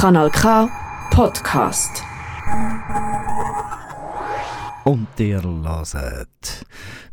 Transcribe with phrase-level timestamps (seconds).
[0.00, 0.66] Kanal K
[1.10, 2.02] Podcast.
[4.84, 6.64] Und ihr hört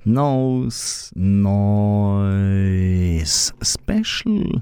[0.06, 2.64] Neues, Neues
[3.62, 4.62] Special.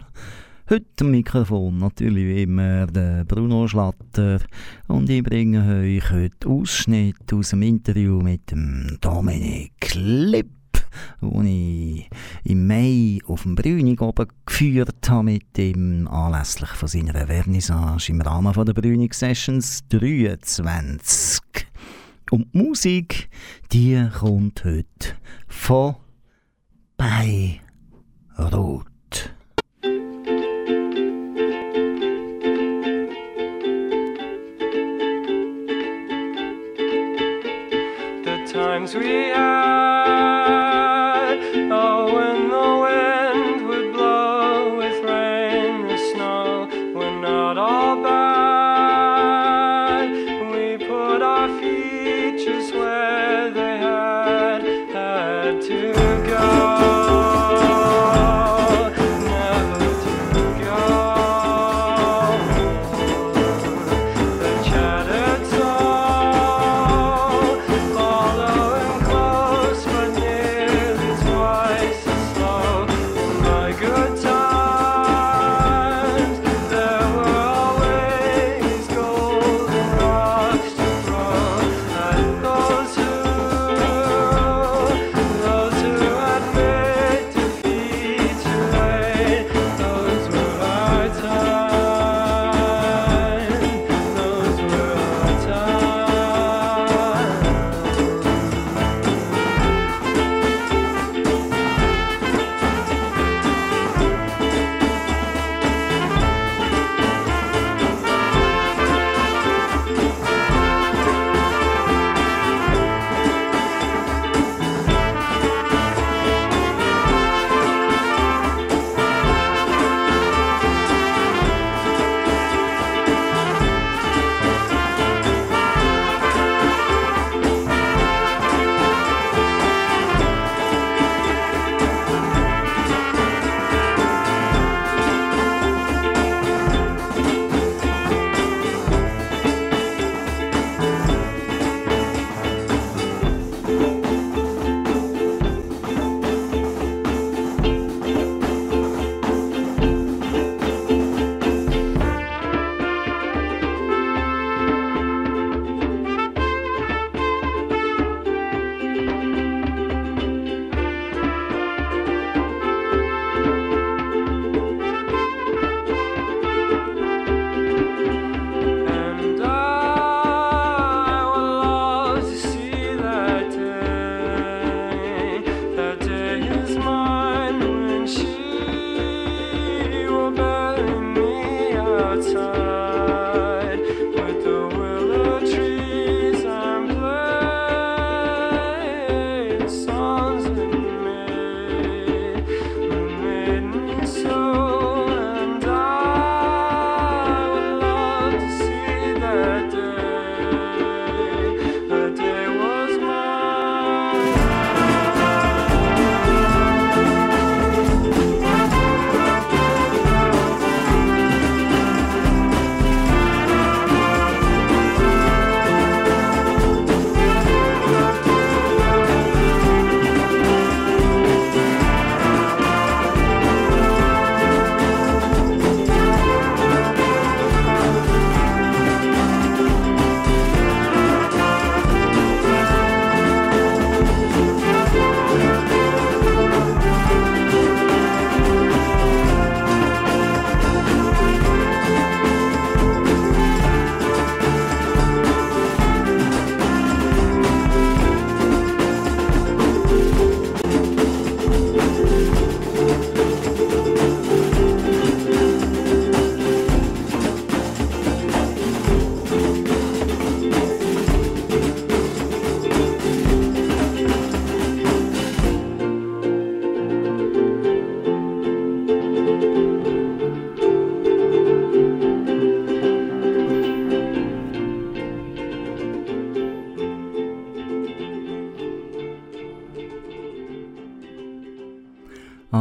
[0.67, 4.39] Heute am Mikrofon natürlich wie immer der Bruno Schlatter
[4.87, 10.49] und ich bringe euch heute Ausschnitt aus dem Interview mit dem Dominik Lipp
[11.21, 12.09] wo ich
[12.43, 18.21] im Mai auf dem Brünig oben geführt habe mit ihm anlässlich von seiner Vernissage im
[18.21, 21.41] Rahmen von der Brünig Sessions 23.
[22.31, 23.29] Und die Musik,
[23.71, 25.15] die kommt heute
[25.47, 25.95] von
[26.97, 28.85] Beirut.
[38.23, 39.84] The times we had,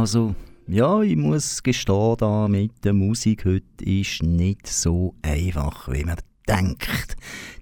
[0.05, 0.35] Also,
[0.67, 6.17] Ja, ich muss gestehen, da mit der Musik heute ist nicht so einfach, wie man
[6.47, 7.17] denkt.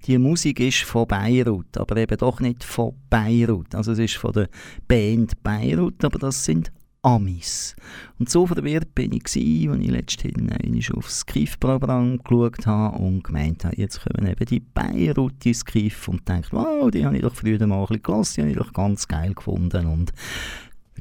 [0.06, 3.74] Die Musik ist von Beirut, aber eben doch nicht von Beirut.
[3.74, 4.50] Also es ist von der
[4.86, 6.70] Band Beirut, aber das sind
[7.04, 7.76] Amis.
[8.18, 13.64] Und so verwirrt bin ich gsi, als ich letztens aufs Skiff-Programm geschaut habe und gemeint
[13.64, 17.34] habe, jetzt kommen eben die Beirut ins Skiff und denkt, wow, die habe ich doch
[17.34, 20.12] früher mal ein bisschen gelassen, die habe ich doch ganz geil gefunden und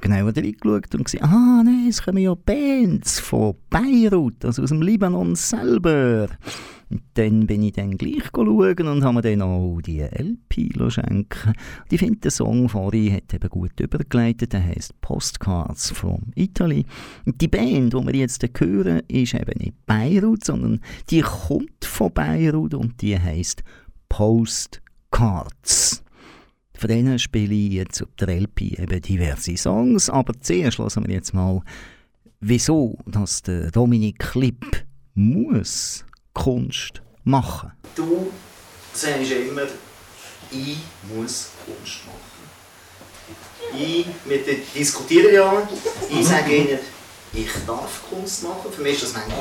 [0.03, 4.81] genauer reingeschaut und gesehen, ah nein, es kommen ja Bands von Beirut, also aus dem
[4.81, 6.27] Libanon selber.
[6.89, 11.27] Und dann bin ich dann gleich schauen und habe mir dann auch die LP Und
[11.89, 16.85] ich finde, der Song vorhin hat eben gut übergeleitet, der heisst Postcards from Italy.
[17.25, 22.13] Und die Band, die wir jetzt hören, ist eben nicht Beirut, sondern die kommt von
[22.13, 23.63] Beirut und die heisst
[24.09, 26.02] Postcards.
[26.77, 31.13] Von denen spiele ich jetzt auf der LP eben diverse Songs, aber zuerst lassen wir
[31.13, 31.61] jetzt mal,
[32.39, 36.03] wieso dass der Dominik Klipp muss
[36.33, 37.71] Kunst machen.
[37.95, 38.31] Du
[38.93, 39.67] sagst immer,
[40.51, 40.77] ich
[41.15, 42.33] muss Kunst machen.
[43.79, 44.39] Ich, wir
[44.75, 45.67] diskutieren ja,
[46.09, 46.79] ich sage ihnen,
[47.33, 48.71] ich darf Kunst machen.
[48.71, 49.39] Für mich ist das manchmal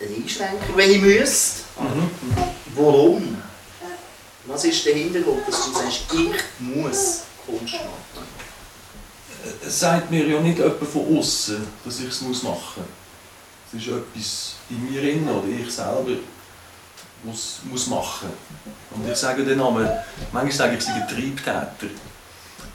[0.00, 1.62] eine Einschränkung, wenn ich müsste.
[2.74, 3.38] Warum?
[4.46, 8.26] Was ist der Hintergrund, dass du sagst, ich muss Kunst machen?
[9.64, 13.72] Es sagt mir ja nicht jemand von außen, dass ich es machen muss.
[13.72, 16.16] Es ist etwas in mir drin oder ich selber
[17.24, 18.30] muss, muss machen.
[18.92, 19.88] Und ich sage den Namen,
[20.32, 21.90] manchmal sage ich, ich sei ein Triebtäter.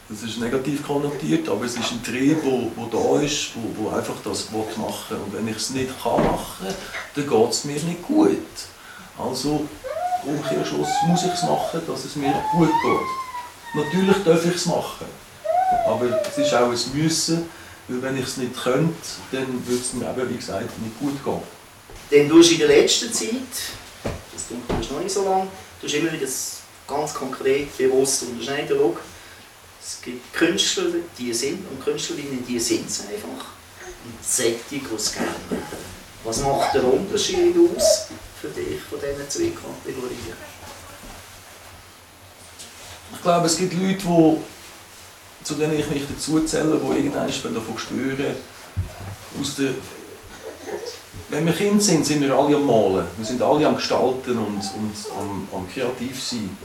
[0.10, 3.96] Das ist negativ konnotiert, aber es ist ein Trieb, wo, wo da ist, wo, wo
[3.96, 4.76] einfach das machen
[5.10, 5.18] will.
[5.18, 6.28] Und wenn ich es nicht machen
[6.60, 6.76] kann,
[7.16, 8.38] dann geht es mir nicht gut.
[9.18, 9.66] Also,
[10.24, 13.84] Umkehrschluss muss ich es machen, dass es mir gut geht.
[13.86, 15.06] Natürlich darf ich es machen,
[15.86, 17.50] aber es ist auch ein Müssen,
[17.88, 18.94] weil wenn ich es nicht könnte,
[19.32, 21.42] dann würde es mir eben, wie gesagt, nicht gut gehen.
[22.12, 23.32] Denn du hast in der letzten Zeit,
[24.04, 24.44] das
[24.82, 25.48] ist noch nicht so lang,
[25.80, 26.28] du hast immer wieder
[26.88, 28.78] ganz konkret bewusst unterscheiden.
[29.82, 30.86] Es gibt Künstler,
[31.18, 33.48] die sind, und Künstlerinnen, die sind es einfach.
[34.04, 35.34] Und solche, die es gerne.
[36.24, 38.08] Was macht der Unterschied aus
[38.42, 40.36] für dich von diesen zwei Kategorien?
[43.14, 44.38] Ich glaube, es gibt Leute, die,
[45.44, 48.36] zu denen ich mich dazu zähle, die irgendwann davon spüren,
[49.40, 49.74] aus der
[51.30, 53.06] wenn wir Kind sind, sind wir alle am Malen.
[53.16, 56.58] Wir sind alle am Gestalten und, und am, am kreativ sein.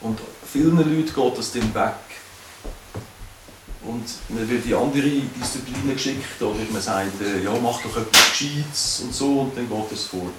[0.00, 0.18] Und
[0.52, 1.94] vielen Leuten geht das dann weg.
[3.84, 8.30] Und man wird in andere Disziplinen geschickt oder man sagt, äh, ja, mach doch etwas
[8.30, 10.34] Gescheites und so und dann geht das fort.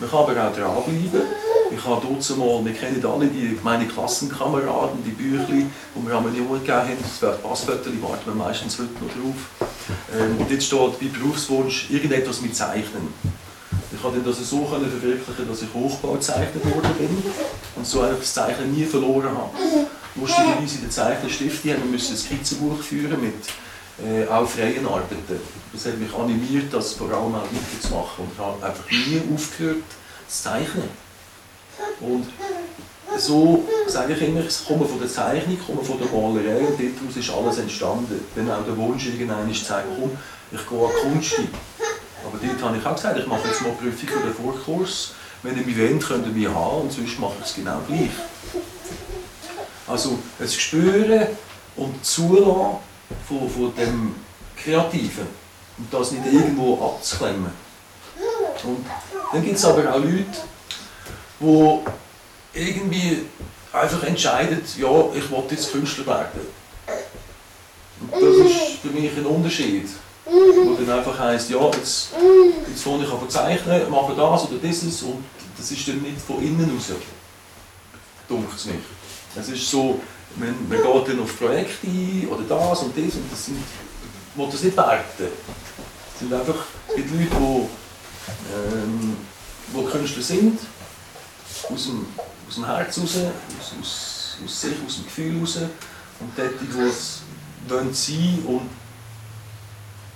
[0.00, 1.22] Man kann aber auch dranbleiben.
[1.74, 6.30] Ich habe dort mal, wir kennen alle die, meine Klassenkameraden, die Büchli, die wir einmal
[6.32, 9.68] gegeben haben, das Passfotos, warten wir meistens heute noch drauf.
[10.14, 13.08] Ähm, und jetzt steht bei Berufswunsch irgendetwas mit Zeichnen.
[13.90, 17.22] Ich konnte das so verwirklichen, dass ich Hochbauzeichner geworden bin
[17.76, 19.50] und so einfach das Zeichnen nie verloren habe.
[20.14, 23.34] Lustigerweise in der Zeichenstift, die haben wir ein Skizzenbuch führen mit
[24.00, 25.40] äh, auch freien Arbeiten.
[25.72, 29.84] Das hat mich animiert, das vor allem auch weiterzumachen und ich habe einfach nie aufgehört
[30.28, 30.88] zu zeichnen.
[32.00, 32.26] Und
[33.18, 36.78] so sage ich immer, ich komme von der Zeichnung, ich komme von der Malerei und
[36.78, 38.24] daraus ist alles entstanden.
[38.34, 40.10] Dann auch der Wunsch, irgendwann zu sagen, komm,
[40.50, 41.34] ich gehe an Kunst.
[42.24, 45.12] Aber dort habe ich auch gesagt, ich mache jetzt mal Prüfung für den Vorkurs.
[45.42, 48.10] Wenn ihr mich wollt, könnt ihr mich haben und sonst mache ich es genau gleich.
[49.86, 51.26] Also das Spüren
[51.76, 52.91] und Zulassen
[53.28, 54.14] von, von dem
[54.56, 55.26] Kreativen
[55.78, 57.52] und das nicht irgendwo abzuklemmen.
[58.64, 58.86] Und
[59.32, 60.26] dann gibt es aber auch Leute,
[61.40, 61.80] die
[62.54, 63.22] irgendwie
[63.72, 66.40] einfach entscheiden, ja, ich will jetzt Künstler werden.
[68.00, 69.88] Und das ist für mich ein Unterschied.
[70.24, 72.10] Wo dann einfach heisst, ja, jetzt,
[72.68, 75.24] jetzt fange ich an zeichnen, mache das oder dieses und
[75.56, 76.96] das ist dann nicht von innen raus.
[78.28, 78.76] Dunkt es mich.
[79.34, 80.00] Es ist so,
[80.36, 83.58] man, man geht dann auf Projekte ein oder das und das und das sind,
[84.34, 85.28] will das nicht werten.
[86.14, 87.68] Es sind einfach gibt Leute, die,
[88.54, 89.16] ähm,
[89.74, 90.58] die Künstler sind,
[91.70, 92.06] aus dem,
[92.48, 95.58] aus dem Herz raus, aus, aus, aus sich, aus dem Gefühl raus
[96.20, 97.22] und dort, die es
[97.68, 98.68] wollen sein und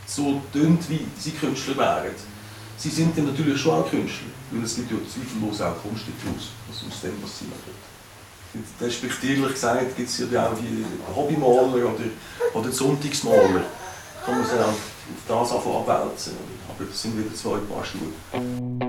[0.06, 2.14] so tun, wie sie Künstler wären.
[2.78, 6.48] Sie sind dann natürlich schon auch Künstler, weil es gibt ja zweifellos auch Kunst daraus,
[6.68, 7.50] was aus dem passiert.
[8.80, 10.84] Respektierlich gesagt gibt es ja auch die
[11.14, 11.90] Hobbymaler oder,
[12.54, 13.62] oder Sonntagsmaler.
[14.24, 14.74] Kann man sich auf
[15.28, 16.32] das abwälzen.
[16.68, 18.85] Aber das sind wieder zwei Paar Schuhe.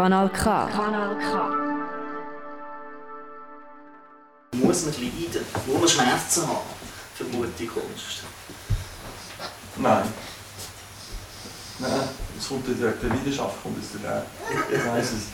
[0.00, 0.66] Kanal K.
[0.72, 1.32] Kanal K.
[4.56, 5.44] Muss man leiden?
[5.66, 6.70] Muss man Schmerzen haben?
[7.14, 8.24] Für gute Kunst?
[9.76, 10.04] Nein.
[11.80, 11.90] Nein,
[12.38, 14.24] es kommt der, der Leidenschaft kommt aus der
[14.74, 15.24] Ich weiß es.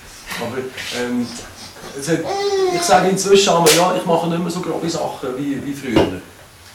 [0.43, 0.59] Aber
[0.99, 1.25] ähm,
[1.97, 2.19] es hat,
[2.75, 6.21] ich sage inzwischen einmal, ja, ich mache nicht mehr so grobe Sachen wie, wie früher.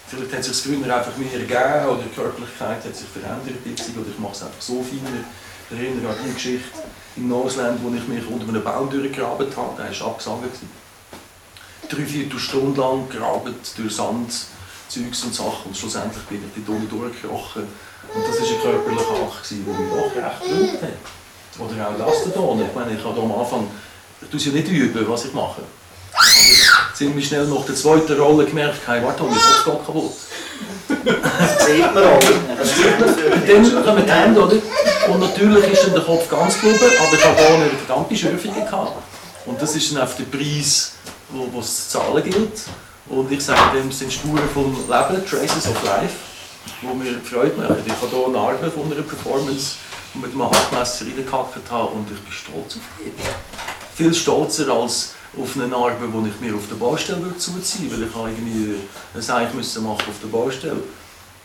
[0.07, 3.75] Vielleicht hat sich es früher einfach mehr ergeben oder die Körperlichkeit hat sich verändert ein
[3.75, 5.25] bisschen, oder ich mache es einfach so feiner.
[5.73, 6.67] Ich erinnere an die Geschichte
[7.15, 9.75] im Nosland, wo ich mich unter einem Baum durchgegraben habe.
[9.77, 10.69] Der war gewesen.
[11.89, 14.33] Drei, vier Stunden lang gegraben durch Sand,
[14.89, 17.63] Zeugs und Sachen und schlussendlich bin ich dort unten durchgekrochen.
[17.63, 21.59] Und das war ein körperlicher Akt, der mich doch recht gelohnt hat.
[21.59, 22.65] Oder auch das da unten.
[22.65, 23.67] Ich meine, ich habe am Anfang,
[24.21, 25.61] ich tue es ja nicht üben, was ich mache.
[26.13, 30.11] Aber ziemlich schnell nach der zweiten Rolle gemerkt, hey, warte, mein Kopf geht kaputt.
[31.39, 32.19] Das sieht man auch.
[32.57, 34.55] Das sieht man Und dann kommen die Hände, oder?
[35.07, 38.93] Und natürlich ist dann der Kopf ganz geblieben, aber ich habe eine verdammte Schürfung gehabt.
[39.45, 40.93] Und das ist dann auf der Preis,
[41.29, 42.61] wo wo es zu zahlen gilt.
[43.09, 46.15] Und ich sage dem, sind Spuren vom Leben, Traces of Life,
[46.81, 47.83] wo mir Freude machen.
[47.85, 49.75] Ich habe hier eine Narbe von einer Performance,
[50.13, 53.11] mit einem Hackmesser reingehackt habe und ich bin stolz auf die.
[53.95, 58.31] Viel stolzer als auf eine Narbe, die ich mir auf der Baustelle zuziehen würde, weil
[58.31, 58.75] ich irgendwie
[59.15, 60.83] ein Seich müssen machen auf der Baustelle.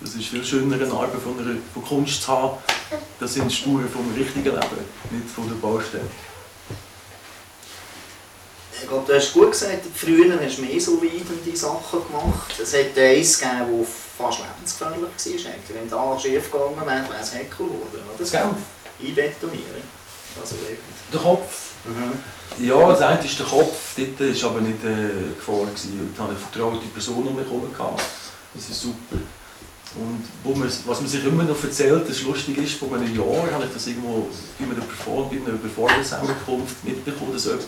[0.01, 2.59] Das ist viel schöner, eine Narbe von, einer, von Kunst zu haben.
[3.19, 6.05] Das sind Spuren vom richtigen Leben, nicht von der Baustelle.
[8.79, 12.55] Ich glaube, du hast gut gesagt, früher hast du mehr so weidende Sachen gemacht.
[12.63, 13.89] Es hat eins gegeben, das
[14.19, 15.53] fast lebensgefährlich war.
[15.53, 15.77] eigentlich.
[15.77, 17.81] Wenn da schief gegangen wäre, wäre es Heckel geworden.
[17.93, 18.19] Oder?
[18.19, 18.51] Das Gell?
[19.01, 19.83] Einbetonieren.
[20.39, 20.57] Also.
[21.13, 21.71] Der Kopf.
[21.87, 22.67] Mhm.
[22.67, 25.67] Ja, das eine ist der Kopf, dort war aber nicht äh, Gefahr.
[25.67, 26.15] Gewesen.
[26.15, 27.73] Dort hatte eine vertraute Person um mich herum.
[27.73, 28.03] gehabt.
[28.55, 29.17] Das ist super.
[29.99, 33.51] Und wo man, was man sich immer noch erzählt, das lustig ist, vor einem Jahr
[33.51, 37.67] habe ich das irgendwo bei einer, Perform Performance-Zusammenkunft mitbekommen, dass jemand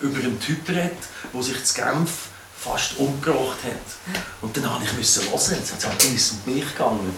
[0.00, 0.98] über einen Typ redet,
[1.32, 2.10] der sich zu Genf
[2.58, 4.14] fast umgebracht hat.
[4.42, 7.14] Und dann habe ich hören, jetzt hat es um mich gegangen.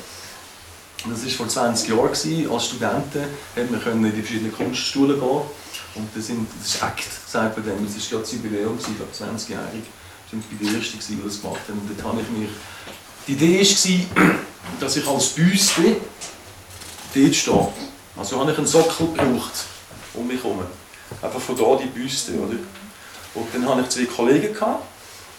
[1.05, 2.09] Und Das war vor 20 Jahren.
[2.09, 5.43] Als Studenten konnte man können in die verschiedenen Kunstschulen gehen.
[5.95, 7.85] Und das, ist Act, sagt man dem.
[7.85, 9.85] Das war gerade das Jubiläum, ich glaube 20-jährig.
[10.31, 11.71] Das war der Erste, der das gemacht hat.
[11.71, 12.51] Und dort habe ich mich...
[13.27, 14.35] Die Idee war,
[14.81, 15.97] dass ich als Büste
[17.15, 17.69] dort stehe.
[18.17, 19.67] Also habe ich einen Sockel gebraucht
[20.15, 20.61] um mich herum.
[21.21, 22.57] Einfach von da die Büste, oder?
[23.35, 24.85] Und dann hatte ich zwei Kollegen gehabt,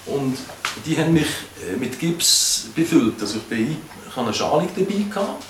[0.05, 0.37] und
[0.85, 1.27] die haben mich
[1.61, 3.21] äh, mit Gips befüllt.
[3.21, 3.77] Also ich,
[4.09, 5.43] hatte eine Schalung dabei gehabt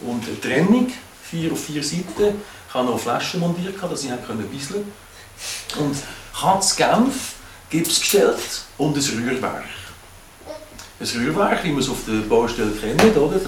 [0.00, 2.42] und eine Trennung, vier auf vier Seiten.
[2.68, 4.84] Ich hatte noch Flaschen montiert, gehabt, dass ich können bisseln
[5.78, 7.34] Und ich habe zu Genf
[7.70, 8.38] Gips gestellt
[8.76, 9.64] und ein Rührwerk.
[11.02, 13.40] Ein Rührwerk, wie man es auf der Baustelle kennt, oder?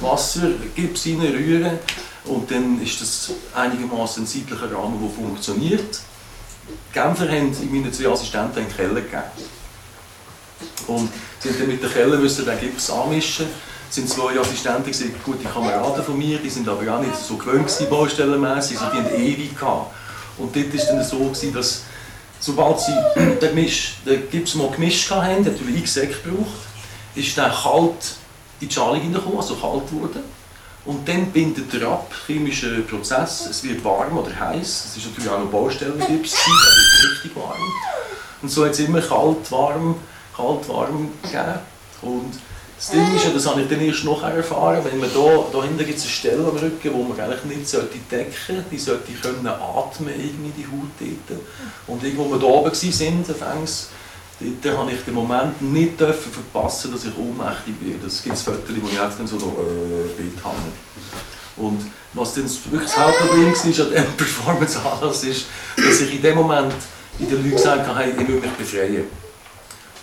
[0.00, 1.78] Wasser, Gips rein, rühren
[2.26, 6.00] und dann ist das einigermaßen ein zeitlicher Rahmen, der funktioniert.
[6.68, 9.22] Die Genfer haben in meinen zwei Assistenten einen Keller gegeben.
[10.88, 13.46] Und sie haben dann mit der Keller müssen den Gips anmischen.
[13.88, 17.36] Es sind zwei Assistenten, gewesen, gute Kameraden von mir, die sind aber auch nicht so
[17.38, 19.94] gewöhnt baustellenmässig, also die haben ewig gehabt.
[20.36, 21.82] Und dort war es dann so, dass
[22.40, 26.48] sobald sie den, Gemisch, den Gips mal gemischt hatten, hat natürlich x Säcke gebraucht,
[27.14, 28.16] ist der kalt
[28.60, 30.22] in die Schale hineingekommen, also kalt geworden.
[30.84, 34.86] Und dann bindet er ab, chemischer Prozess, es wird warm oder heiß.
[34.86, 37.58] Es ist natürlich auch noch Baustellengips, da wird richtig warm.
[38.42, 39.96] Und so hat es immer kalt, warm,
[40.34, 41.58] kalt, warm gegeben.
[42.00, 42.32] Und
[42.80, 45.84] das Ding ist das habe ich dann erst nachher erfahren, wenn man da, da hinten
[45.84, 49.12] gibt es eine Stelle am Rücken, wo man eigentlich nicht sollte decken sollte, die sollte
[49.12, 51.40] können atmen, irgendwie die Haut dort.
[51.86, 53.90] Und irgendwo wir da oben waren, anfangs,
[54.40, 58.00] dort habe ich den Moment nicht dürfen verpassen, dass ich ohnmächtig bin.
[58.02, 60.56] Das gibt es Fotos, wo ich jetzt dann so noch äh, habe.
[61.58, 65.44] Und was dann wirklich das Hauptproblem war an diesem Performance-Anlass ist,
[65.76, 66.72] dass ich in dem Moment
[67.18, 69.19] in den Leuten gesagt habe, hey, ich will mich befreien.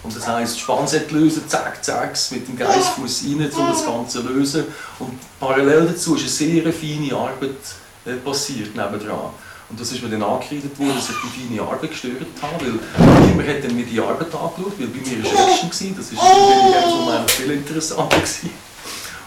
[0.04, 4.28] Und das heisst, Spannset lösen, zack, zack, mit dem Geistfuß rein, um das Ganze zu
[4.28, 4.66] lösen.
[5.00, 7.58] Und parallel dazu ist eine sehr feine Arbeit
[8.06, 9.32] äh, passiert nebendran.
[9.70, 13.28] Und das ist mir dann angekreidet worden, dass ich die feine Arbeit gestört habe, weil
[13.28, 15.96] niemand hat dann mir die Arbeit angeschaut, weil bei mir war Action, gewesen.
[15.98, 18.16] das war in dem Moment viel interessanter.
[18.16, 18.50] Gewesen.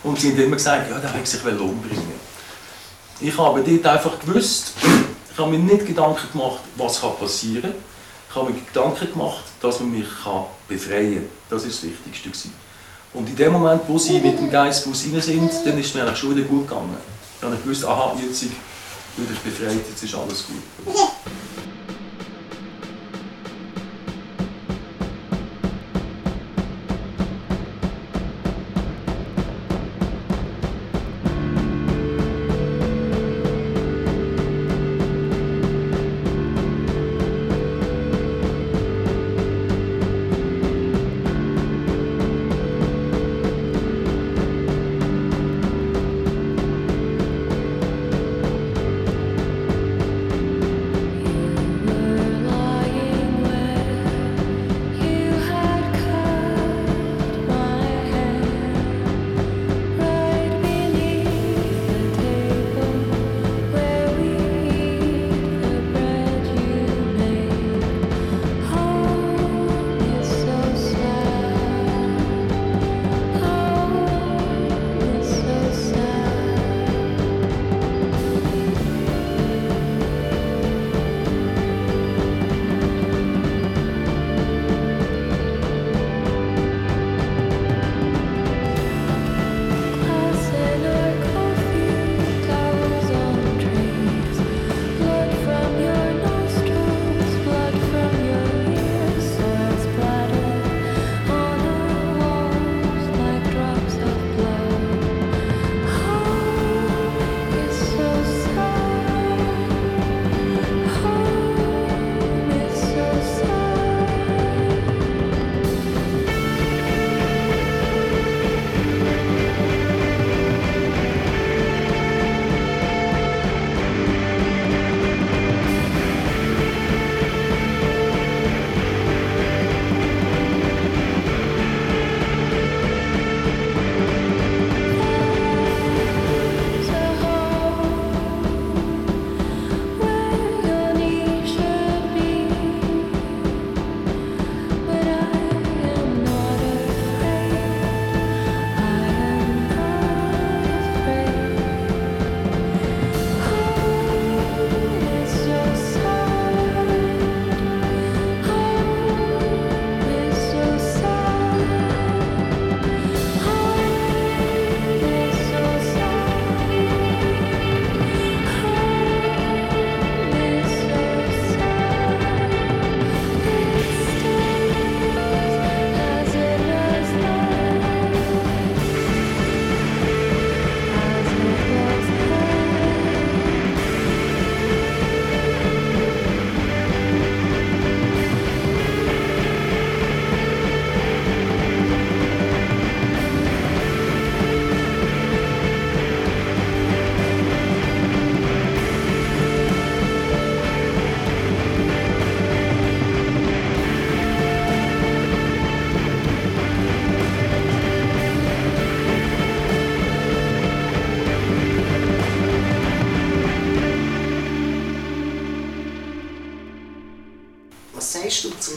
[0.02, 2.30] Und sie haben immer gesagt, ja, der wollte sich umbringen.
[3.20, 4.72] Ich habe dort einfach gewusst,
[5.30, 7.74] ich habe mir nicht Gedanken gemacht, was kann passieren kann.
[8.30, 11.28] Ich habe mir Gedanken gemacht, dass man mich kann befreien kann.
[11.50, 12.28] Das war das Wichtigste.
[12.28, 12.52] Gewesen.
[13.12, 16.14] Und in dem Moment, wo sie mit dem Geistfuß rein sind, dann ist es mir
[16.14, 16.96] schon wieder gut gegangen.
[17.40, 20.94] Dann habe ich gewusst, aha, jetzt bin ich befreit, jetzt ist alles gut.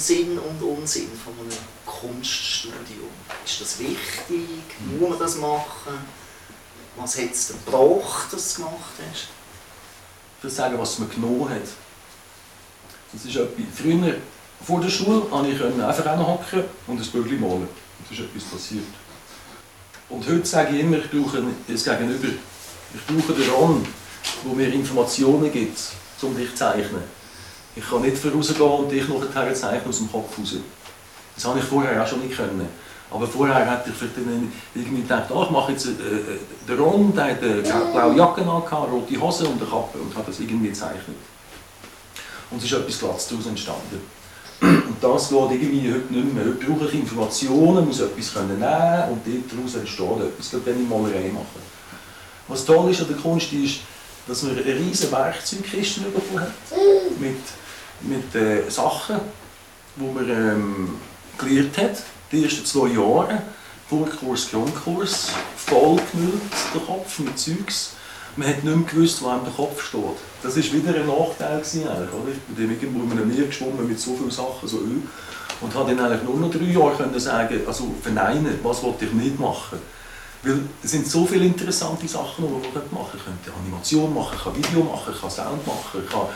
[0.04, 3.10] Sinn und Unsinn von einem Kunststudium?
[3.46, 4.50] Ist das wichtig?
[5.00, 5.98] Muss man das machen?
[6.98, 9.28] Was hat es dir gebracht, dass du es gemacht hast?
[10.38, 11.62] Ich würde sagen, was es mir genommen hat.
[13.14, 13.66] Das ist etwas.
[13.76, 14.16] Früher,
[14.66, 17.70] vor der Schule, konnte ich einfach hocken und ein Bürgel malen.
[18.02, 18.84] Das ist etwas passiert.
[20.10, 22.28] Und heute sage ich immer, ich brauche das Gegenüber.
[22.94, 23.88] Ich brauche den Ron,
[24.46, 25.80] der mir Informationen gibt,
[26.22, 27.23] um dich zu zeichnen.
[27.76, 30.56] Ich kann nicht vorausgehen und dich nachher zeichnen aus dem Kopf raus.
[31.36, 32.68] Das habe ich vorher auch schon nicht können.
[33.10, 34.16] Aber vorher hätte ich vielleicht
[34.74, 38.42] irgendwie gedacht, oh, ich mache jetzt äh, äh, den Ron, der hat eine blaue Jacke
[38.42, 41.18] an, rote Hose und eine Kappe und habe das irgendwie gezeichnet.
[42.50, 44.02] Und es ist etwas Glattes daraus entstanden.
[44.62, 46.46] Und das geht irgendwie heute nicht mehr.
[46.46, 50.90] Heute brauche ich Informationen, muss etwas können nehmen und daraus entsteht etwas, gerade wenn ich
[50.90, 51.46] Malerei mache.
[52.48, 53.80] Was toll ist an der Kunst ist,
[54.28, 56.52] dass man eine riesige Werkzeugkiste bekommen hat,
[57.20, 57.36] mit,
[58.02, 59.20] mit äh, Sachen,
[59.96, 60.90] die man ähm,
[61.38, 63.42] gelernt hat, die ersten zwei Jahre,
[63.90, 66.42] Vorkurs, Grundkurs, vollgemüllt,
[66.74, 67.94] der Kopf mit Zeugs.
[68.36, 70.02] Man hat nicht mehr gewusst, wo einem der Kopf steht.
[70.42, 72.32] Das war wieder ein Nachteil, gewesen, oder?
[72.32, 75.04] Ich bin irgendwo in einem Meer geschwommen mit so vielen Sachen, so Öl.
[75.62, 79.14] Und habe dann eigentlich nur noch drei Jahre können sagen, also verneinen, was wollte ich
[79.14, 79.78] nicht machen.
[80.42, 83.18] Weil es sind so viele interessante Sachen, die man machen kann.
[83.18, 86.28] Ich könnte Animation machen, ich kann Video machen, ich kann Sound machen, ich kann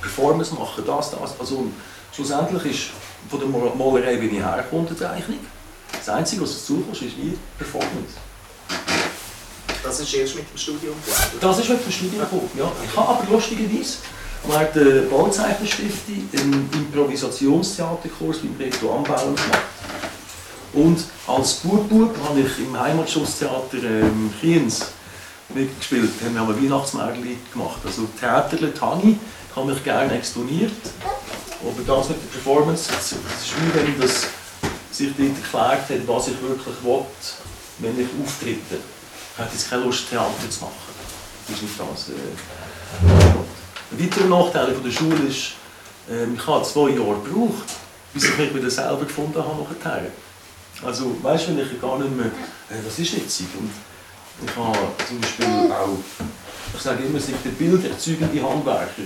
[0.00, 1.40] Performance machen, das, das.
[1.40, 1.66] Also
[2.14, 2.82] schlussendlich ist
[3.30, 5.38] von der Mal- Malerei, wie ich herkomme, die Zeichnung.
[5.92, 8.14] Das Einzige, was dazu kommt, ist wie Performance.
[9.82, 11.38] Das ist erst mit dem Studium geworden.
[11.40, 12.70] Das ist mit dem Studium gekommen, ja.
[12.84, 13.98] Ich habe aber lustigerweise
[14.48, 19.62] während der Bauzeichnerstiftung einen Improvisationstheaterkurs beim Reto Ambauer gemacht.
[20.72, 24.86] Und als Bub-Bub habe ich im Heimatschutztheater ähm, Kiens
[25.54, 26.10] mitgespielt.
[26.20, 27.78] Da haben wir Weihnachtsmärchen gemacht.
[27.84, 29.18] Also Theaterle Tani
[29.56, 30.72] habe ich gerne exponiert.
[31.62, 33.18] Aber das mit der Performance, es ist
[33.56, 34.26] wie wenn das
[34.92, 37.04] sich dort erklärt hat, was ich wirklich will,
[37.78, 38.76] wenn ich auftrete.
[39.32, 40.74] Ich hatte jetzt keine Lust, Theater zu machen.
[41.48, 42.08] Das ist nicht das.
[42.08, 42.12] Äh,
[43.92, 45.52] ein weiterer Nachteil von der Schule ist,
[46.10, 47.68] ähm, ich habe zwei Jahre gebraucht,
[48.12, 50.10] bis ich mich wieder selber gefunden habe nachher.
[50.84, 53.40] Also, weißt du, wenn ich gar nicht mehr, äh, was ist jetzt?
[53.40, 53.70] Und
[54.46, 55.98] ich habe zum Beispiel auch,
[56.74, 59.02] ich sage immer, es sind die bilderzeugende Handwerker.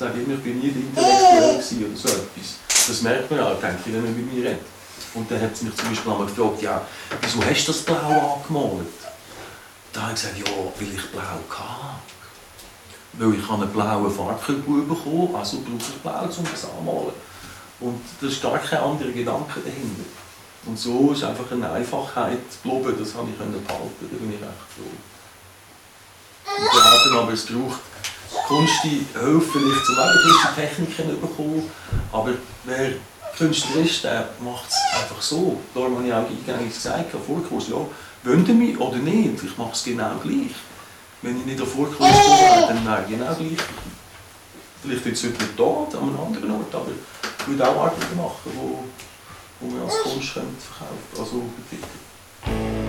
[0.00, 2.56] Ich sage immer, ich bin nie der Intellektuelle oder so etwas.
[2.88, 4.64] Das merkt man auch, denke ich, wenn man mit mir redet.
[5.12, 6.80] Und dann hat sie mich zum Beispiel einmal gefragt, ja,
[7.20, 8.88] wieso hast du das Blau angemalt?
[9.92, 12.00] Da habe ich gesagt, ja, weil ich blau hatte.
[13.12, 17.12] Weil ich habe einen blauen Farbkörper bekommen, also brauche ich blau, um das anzumalen.
[17.80, 20.08] Und da ist gar kein anderer Gedanke dahinter.
[20.64, 24.40] Und so ist einfach eine Einfachheit geblieben, das habe ich können behalten, da bin ich
[24.40, 24.96] recht froh.
[26.56, 27.89] Und wir aber es braucht
[28.46, 31.70] Kunst, die hilft vielleicht zum Leben gewisse Techniken bekommen,
[32.12, 32.32] aber
[32.64, 32.92] wer
[33.36, 35.60] Künstler ist, der macht es einfach so.
[35.74, 37.76] Darum habe ich auch eingangs gesagt, am Vorkurs, ja,
[38.24, 40.54] wollt ihr mich oder nicht, ich mache es genau gleich.
[41.22, 43.58] Wenn ich nicht auf Vorkurs wäre, dann wäre genau gleich.
[44.82, 46.90] Vielleicht jetzt heute nicht dort, an einem anderen Ort, aber
[47.38, 48.84] ich würde auch Arbeiten machen, wo,
[49.60, 52.79] wo wir als Kunst verkaufen also betiteln.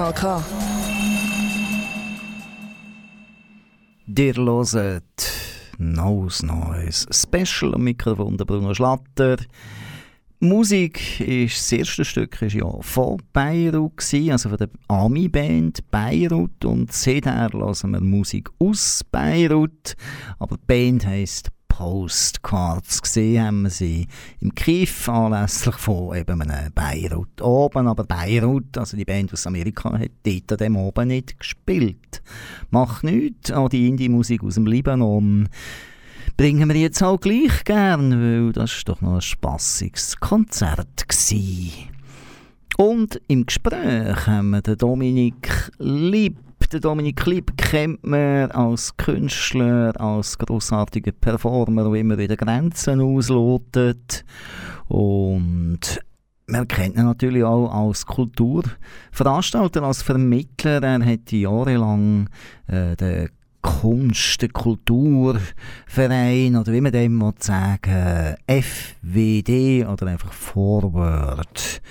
[0.00, 0.42] Kanal K.
[4.06, 5.04] Dir hört
[5.76, 9.36] Neues Neues Special am Mikrofon der Bruno Schlatter.
[10.38, 16.64] Musik ist das erste Stück ist ja von Beirut gewesen, also von der Ami-Band Beirut
[16.64, 19.96] und seither hören wir Musik aus Beirut,
[20.38, 23.00] aber die Band heisst Postcards.
[23.00, 24.06] Gesehen haben wir sie
[24.40, 29.98] im Kiff anlässlich von eben einem Beirut oben, aber Beirut, also die Band aus Amerika,
[29.98, 32.22] hat dort an dem oben nicht gespielt.
[32.70, 35.48] Macht nichts, auch die Indie-Musik aus dem Libanon
[36.36, 41.70] bringen wir jetzt auch gleich gern, weil das ist doch noch ein spassiges Konzert gsi.
[42.78, 46.38] Und im Gespräch haben wir den Dominik Lieb.
[46.72, 54.24] Den Dominik Lieb kennt man als Künstler, als großartiger Performer, der immer wieder Grenzen auslotet.
[54.86, 56.00] Und
[56.46, 60.80] man kennt ihn natürlich auch als Kulturveranstalter, als Vermittler.
[60.80, 62.28] Er hat jahrelang
[62.68, 63.30] äh, den
[63.62, 71.82] Kunst, der Kulturverein oder wie man dem will sagen FWD oder einfach Forward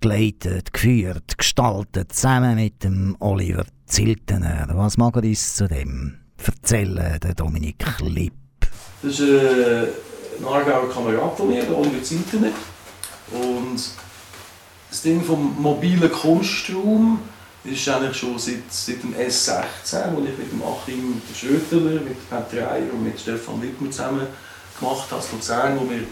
[0.00, 4.68] geleitet, geführt, gestaltet, zusammen mit dem Oliver Ziltener.
[4.74, 8.32] Was mag er uns zu dem erzählen, der Dominik Lipp?
[9.02, 9.86] Das ist äh,
[10.38, 12.52] ein Aargauer Kamerad von mir, der Oliver Ziltener.
[13.32, 13.80] Und
[14.90, 17.20] das Ding vom mobilen Kunstraum
[17.64, 22.52] ist eigentlich schon seit, seit dem S16, wo ich mit dem Achim Schröteler, mit Pat
[22.54, 24.26] Reier und mit Stefan Wittmer zusammen
[24.78, 26.04] gemacht habe, in Luzern, wo wir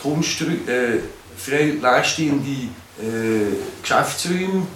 [0.00, 1.00] Kunst, äh,
[1.36, 2.68] frei leistende
[3.00, 4.66] äh, Geschäftsräume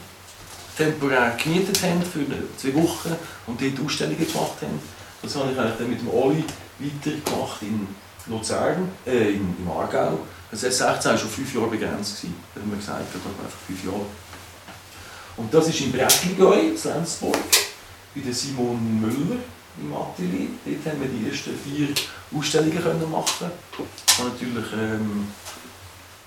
[0.77, 2.25] temporär gemietet haben für
[2.57, 4.81] zwei Wochen und dort Ausstellungen gemacht haben.
[5.23, 6.45] Das habe ich eigentlich dann mit dem Oli
[6.79, 7.87] weitergemacht in
[8.27, 10.19] Luzern, äh, in, im Aargau.
[10.51, 13.85] Das S16 war schon fünf Jahre begrenzt, gewesen, hat man gesagt, das hat einfach fünf
[13.85, 14.07] Jahre.
[15.37, 17.37] Und das ist in Breckligoi, in Lenzburg,
[18.15, 19.41] bei der Simon Müller
[19.81, 20.49] im Atelier.
[20.65, 21.89] Dort haben wir die ersten vier
[22.37, 23.51] Ausstellungen können machen.
[23.73, 25.29] Ich natürlich ähm,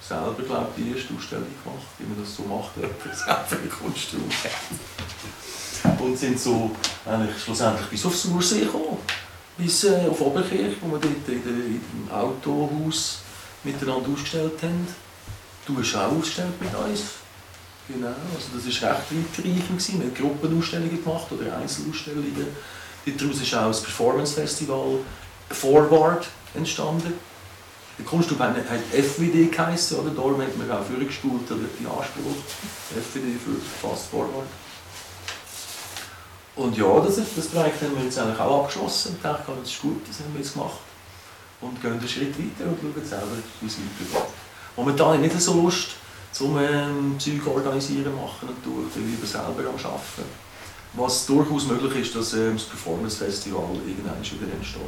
[0.08, 6.00] selber glaub, die erste Ausstellung gemacht, wie man das so macht, einen Kunstraum hat.
[6.00, 6.72] Und sind so
[7.06, 8.98] eigentlich schlussendlich bis aufs Ursee gekommen,
[9.58, 13.20] bis äh, auf Oberkirch, wo wir dort in der, im Autohaus
[13.64, 14.88] miteinander ausgestellt haben.
[15.66, 17.02] Du hast auch ausgestellt mit uns.
[17.88, 20.00] Genau, also das war recht weitreichend.
[20.00, 22.48] Wir haben Gruppenausstellungen gemacht oder Einzelausstellungen.
[23.06, 25.00] Daraus ist auch das Performance Festival
[25.50, 27.14] Forward entstanden.
[27.98, 30.10] Der Kunstclub hat hat FWD geheißen, oder?
[30.10, 32.42] Darum hat man auch vorgespult oder die Anspruch.
[32.90, 34.48] FWD für Fast Forward.
[36.56, 39.16] Und ja, das, das Projekt haben wir jetzt eigentlich auch abgeschlossen.
[39.16, 40.80] Ich dachte, das ist gut, das haben wir jetzt gemacht.
[41.62, 44.34] Und gehen einen Schritt weiter und schauen selber, wie es weitergeht.
[44.76, 45.90] Momentan habe ich nicht so Lust,
[46.32, 48.86] zum ähm, Zeug organisieren, machen und tun.
[48.88, 50.30] Ich bin lieber selber am Arbeiten.
[50.94, 54.82] Was durchaus möglich ist, dass ähm, das Performance Festival irgendwann wieder entsteht.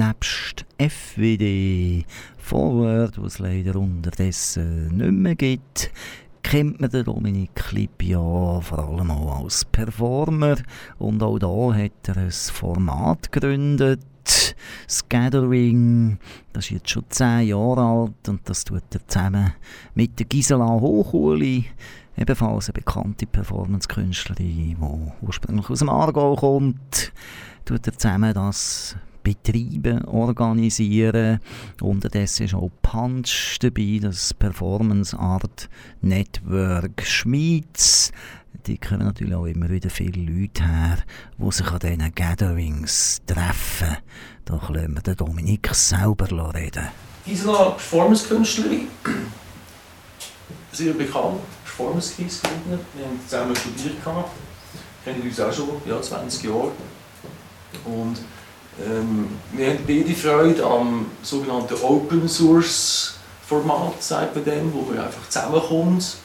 [0.00, 2.06] Nebst FWD,
[2.38, 5.90] Forward, was es leider unterdessen nicht mehr gibt,
[6.42, 10.56] kennt man den Dominik Lipp ja vor allem auch als Performer
[10.98, 14.00] und auch da hat er ein Format gegründet,
[14.86, 16.18] das Gathering,
[16.54, 19.52] das ist jetzt schon zehn Jahre alt und das tut er zusammen
[19.94, 21.66] mit der Gisela Hochuli,
[22.16, 24.76] ebenfalls eine bekannte Performance-Künstlerin, die
[25.20, 27.12] ursprünglich aus dem Aargau kommt,
[27.66, 28.96] tut er zusammen das
[29.34, 31.40] betreiben, organisieren.
[31.80, 35.68] Unterdessen ist auch Punch dabei, das Performance Art
[36.00, 38.12] Network Schweiz.
[38.66, 40.98] Die kommen natürlich auch immer wieder viele Leute her,
[41.38, 43.96] die sich an diesen Gatherings treffen.
[44.44, 46.88] Da können wir den Dominik selber reden.
[47.24, 48.88] Gisela, Performance-Künstlerin,
[50.72, 52.78] sehr bekannt, Performance-Kies-Gründer.
[52.94, 54.30] Wir haben zusammen studiert, gehabt.
[55.04, 56.72] kennen uns auch schon ja, 20 Jahre.
[57.84, 58.18] Und
[58.86, 63.14] ähm, wir haben beide Freude am sogenannten Open Source
[63.46, 66.16] Format, sagt man dem, wo man einfach zusammenkommt.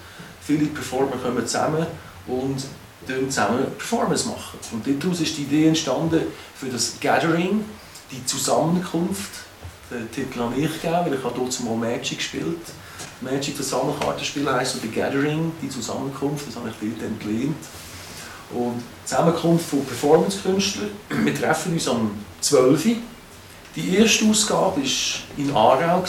[0.42, 1.88] Viele Performer kommen zusammen
[2.28, 2.64] und
[3.08, 4.60] dann zusammen Performance machen.
[4.72, 6.22] Und daraus ist die Idee entstanden
[6.56, 7.66] für das Gathering,
[8.12, 9.32] die Zusammenkunft.
[9.90, 12.62] Den Titel habe ich gegeben, weil ich habe dort mal Magic gespielt.
[13.22, 17.56] Magic, das Sammelkartenspiel heisst so The Gathering, die Zusammenkunft, das habe ich dort entlehnt.
[18.52, 20.90] Und Zusammenkunft von Performance-Künstlern.
[21.24, 22.86] Wir treffen uns am 12.
[22.86, 22.96] Uhr.
[23.76, 26.04] Die erste Ausgabe war in Aarau.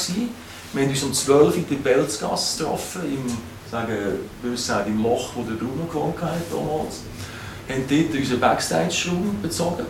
[0.73, 3.39] Wir haben uns um 12 Uhr in der Belzgasse getroffen, im,
[3.71, 3.97] sagen,
[4.43, 7.01] böse sagen, im Loch, wo der Bruno gewohnt hat damals.
[7.67, 9.87] Wir haben dort unseren Backstage-Raum bezogen.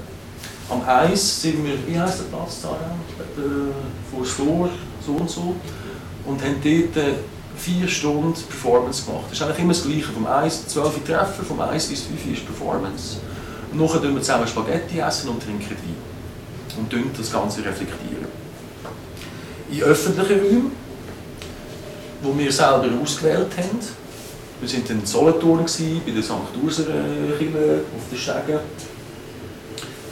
[0.68, 2.70] Am 1 sind wir, wie heisst der Platz da?
[2.70, 3.72] Äh,
[4.10, 4.70] Vor das Tor,
[5.04, 5.54] so und so.
[6.24, 7.14] Und haben dort äh,
[7.56, 9.24] vier Stunden Performance gemacht.
[9.30, 10.12] Das ist eigentlich immer das Gleiche.
[10.12, 13.16] Vom 1 bis 12 Uhr treffen, vom 1 bis 5 Uhr ist Performance.
[13.72, 15.96] Und nachher tun wir zusammen Spaghetti essen und trinken Wein.
[16.78, 18.26] Und das Ganze reflektieren.
[19.70, 20.72] In öffentlichen Räumen,
[22.22, 23.78] die wir selber ausgewählt haben.
[24.60, 26.32] Wir waren in Solothurn, bei der St.
[26.62, 26.84] Urser
[27.38, 28.60] Kirche auf der Stege.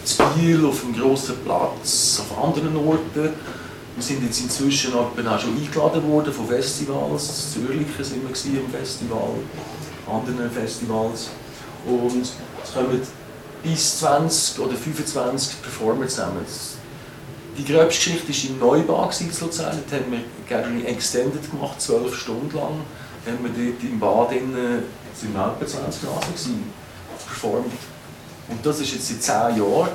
[0.07, 3.31] In Biel auf einem grossen Platz, auf anderen Orten.
[3.97, 7.55] Wir sind jetzt inzwischen auch schon eingeladen worden von Festivals.
[7.57, 9.35] In Zürich sind wir im Festival,
[10.11, 11.29] anderen Festivals.
[11.87, 13.01] Und es kommen
[13.63, 16.45] bis 20 oder 25 Performer zusammen.
[17.57, 19.79] Die gröbste Geschichte war im Neubau in Luzern.
[19.89, 22.81] Dort haben wir Gathering Extended gemacht, zwölf Stunden lang.
[23.27, 24.33] Haben wir dort im Bad
[25.15, 26.65] es sind etwa 20 Grad gewesen,
[27.25, 27.73] performt.
[28.49, 29.91] Und das ist jetzt seit 10 Jahren.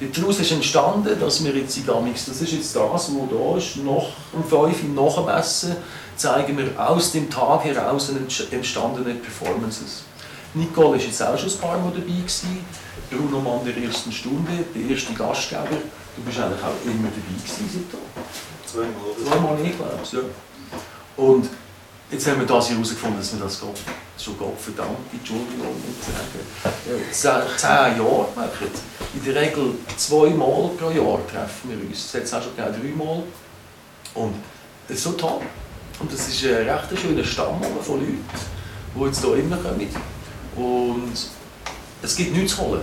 [0.00, 3.76] Daraus ist entstanden, dass wir jetzt in Gamix, das ist jetzt das, was da ist,
[3.76, 5.76] nach um 5 Uhr nach dem Essen
[6.16, 8.10] zeigen wir aus dem Tag heraus
[8.50, 10.02] entstandene Performances.
[10.54, 12.64] Nicole ist jetzt auch schon ein paar Mal dabei gewesen.
[13.10, 15.68] Bruno Mann der ersten Stunde, der erste Gastgeber.
[16.16, 18.00] Du bist eigentlich auch immer dabei gewesen seitdem.
[18.66, 19.14] Zweimal.
[19.24, 20.12] Zweimal nicht, glaube ich.
[20.12, 20.20] Ja.
[21.16, 21.48] Und
[22.14, 27.46] jetzt haben wir das herausgefunden, dass wir das schon Gott verdammt, Entschuldigung, nicht sagen.
[27.56, 28.70] Zehn, Jahre machen.
[29.14, 32.04] In der Regel zweimal pro Jahr treffen wir uns.
[32.06, 33.22] Es hat es auch schon gegeben, dreimal.
[34.14, 34.34] Und
[34.86, 35.40] das ist so toll.
[35.98, 38.18] Und das ist ein recht schöner Stamm von Leuten,
[38.94, 39.88] die jetzt hier immer kommen.
[40.56, 41.12] Und
[42.02, 42.82] es gibt nichts zu holen.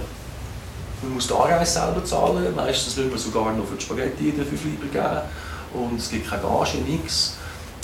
[1.02, 4.46] Man muss die Anreise selber zahlen, meistens müssen wir sogar noch für die Spaghetti den
[4.46, 5.22] 5 Lieber geben.
[5.74, 7.38] Und es gibt keine Gage, nichts.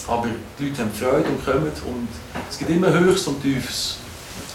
[0.07, 0.27] Aber
[0.57, 2.07] die Leute haben Freude und kommen und
[2.49, 3.97] es gibt immer Höchst und Tiefs.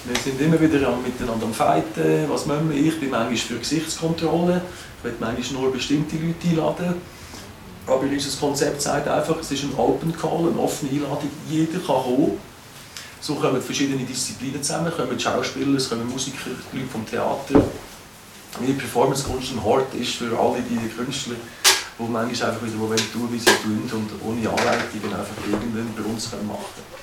[0.04, 2.80] Wir sind immer wieder miteinander am Fighten, was müssen wir.
[2.80, 4.62] Ich bin manchmal für Gesichtskontrolle,
[4.98, 6.94] ich will manchmal nur bestimmte Leute einladen.
[7.86, 12.02] Aber unser Konzept sagt einfach, es ist ein Open Call, eine offene Einladung, jeder kann
[12.02, 12.38] kommen.
[13.20, 17.62] So kommen verschiedene Disziplinen zusammen, kommen Schauspieler, es kommen Musiker, die Leute vom Theater.
[18.60, 21.36] Wie Performance-Kunst ein Hort ist für alle diese Künstler,
[21.98, 26.02] die manchmal einfach wieder wollen tun, wie sie tun und ohne Anleitungen einfach irgendwann bei
[26.02, 27.01] uns machen können.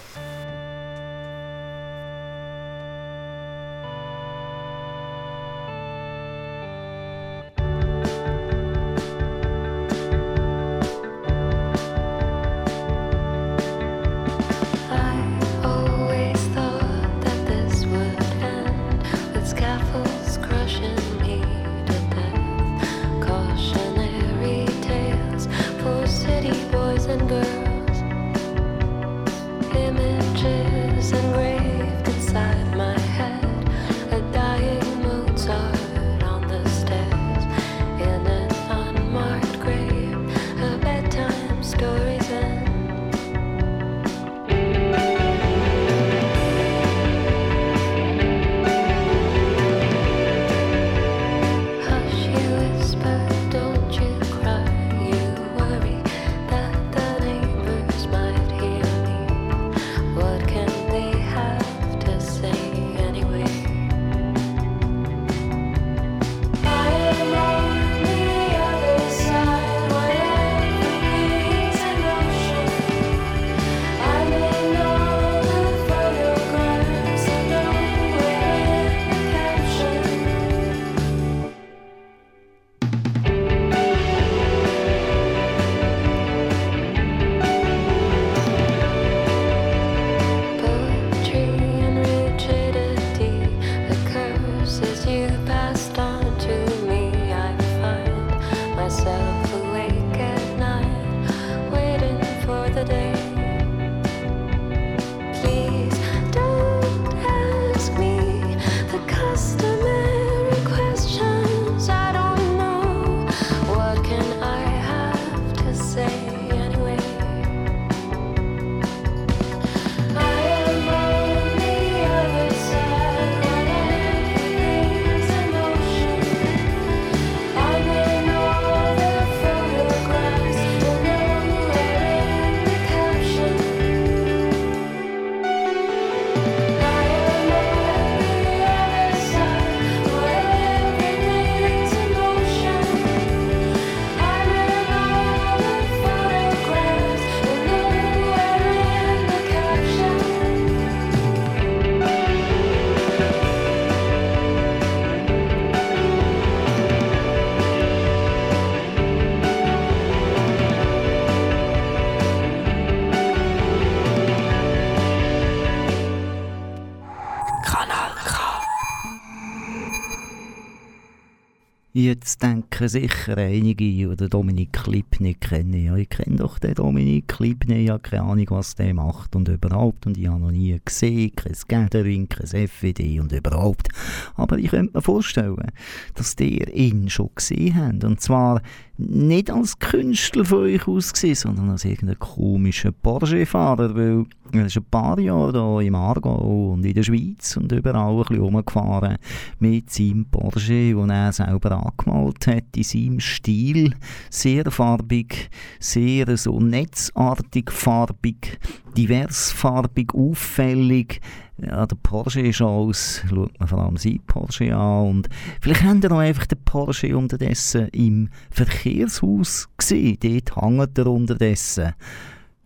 [172.22, 175.86] Jetzt denken sicher einige, den Dominik Lipnik kennen.
[175.86, 179.48] Ja, ich kenne doch den Dominik Lipnik, ich habe keine Ahnung, was der macht und
[179.48, 180.06] überhaupt.
[180.06, 183.88] Und ich habe noch nie gesehen, kein Gathering, kein FWD und überhaupt.
[184.36, 185.72] Aber ich könnte mir vorstellen,
[186.16, 188.04] dass der ihn schon gesehen habt.
[188.04, 188.64] Und zwar
[189.00, 194.86] nicht als Künstler von euch aus sondern als irgendein komischer Porsche-Fahrer, weil er ist ein
[194.92, 199.18] paar Jahre hier im Aargau und in der Schweiz und überall ein bisschen rumgefahren
[199.60, 203.94] mit seinem Porsche, den er selber angemalt hat, in seinem Stil.
[204.30, 208.60] Sehr farbig, sehr so netzartig farbig,
[208.96, 211.22] diversfarbig, auffällig.
[211.58, 215.30] Ja, der Porsche aus, schaut man vor allem sein Porsche an und
[215.62, 221.94] vielleicht habt ihr auch einfach den Porsche unterdessen im Verkehrshaus gesehen, dort hängt er unterdessen.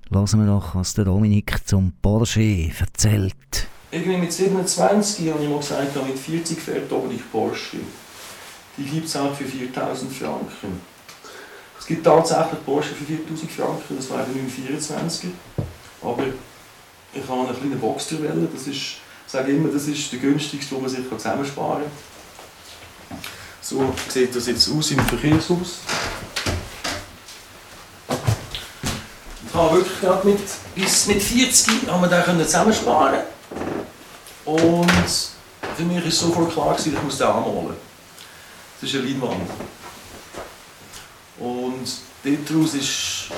[0.10, 3.68] Lassen wir doch, was der Dominik zum Porsche erzählt.
[3.90, 7.78] Irgendwie mit 27 habe ich mal gesagt, mit 40 fährt Dominik Porsche.
[8.78, 10.82] Die gibt es auch für 4000 Franken.
[11.80, 15.32] Es gibt tatsächlich Porsche für 4000 Franken, das war der 924er.
[16.04, 16.24] Aber
[17.14, 20.82] ich habe eine kleine Boxterwelle, das ist, ich sage immer, das ist der günstigste, den
[20.82, 23.18] man sich zusammensparen kann.
[23.62, 25.80] So sieht das jetzt aus im Verkehrshaus.
[29.48, 30.40] Ich habe wirklich gerade mit,
[30.76, 33.20] bis mit 40 haben wir den zusammensparen
[34.44, 34.88] Und
[35.78, 37.76] für mich war sofort klar, gewesen, ich muss den anmalen.
[38.82, 39.50] Das ist eine Leinwand.
[41.40, 41.88] Und
[42.24, 43.30] daraus ist,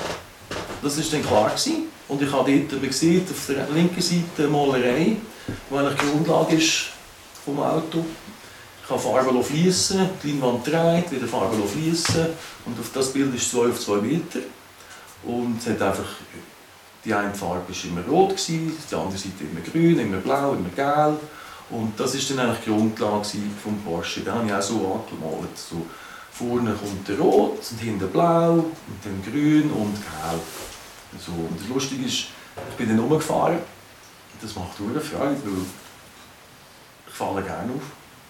[0.82, 1.88] das ist dann klar gewesen.
[2.08, 6.06] Und ich habe dort man sieht, auf der linken Seite eine Malerei, die eigentlich die
[6.06, 6.86] Grundlage ist
[7.44, 8.04] vom Auto.
[8.84, 12.26] Ich habe Farbe fließen, die Leinwand dreht, wieder Farbe fließen
[12.66, 14.38] und auf das Bild ist 2 auf 2 Meter.
[15.24, 16.08] Und es hat einfach,
[17.04, 20.68] die eine Farbe war immer rot, gewesen, die andere Seite immer grün, immer blau, immer
[20.68, 21.20] gelb.
[21.70, 23.28] Und das war dann eigentlich die Grundlage
[23.60, 24.20] vom Porsche.
[24.20, 24.74] Den habe ich auch so
[25.10, 25.56] angemalt.
[25.56, 25.84] So,
[26.30, 30.42] vorne kommt der Rot und hinten blau und dann grün und gelb.
[31.18, 32.26] So, und das Lustige ist,
[32.70, 33.58] ich bin dann rumgefahren.
[34.40, 35.52] Das macht nur Freude, weil
[37.08, 37.82] ich falle gerne auf.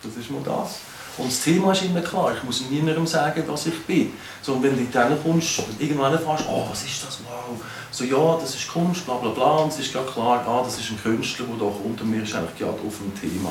[0.02, 0.78] Das ist mal das.
[1.18, 2.34] Und das Thema ist immer klar.
[2.36, 4.12] Ich muss niemandem sagen, was ich bin.
[4.42, 7.58] So, und wenn du dann kommst, irgendwann fragst, oh, was ist das, wow.
[7.90, 9.56] So, ja, das ist Kunst, bla bla bla.
[9.58, 12.34] Und es ist gerade klar, ah, das ist ein Künstler, der kommt und mir ist
[12.34, 13.50] eigentlich gerade auf dem Thema.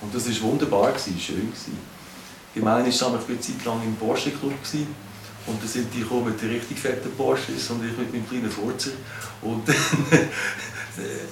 [0.00, 1.50] Und das war wunderbar, gewesen, schön.
[1.50, 1.78] Gewesen.
[2.54, 4.54] Gemein war es aber eine Zeit lang im Porsche Club.
[5.46, 8.50] Und da sind die gekommen mit den richtig fetten Porsches und ich mit meinem kleinen
[8.50, 8.90] Forza.
[9.42, 9.76] Und dann,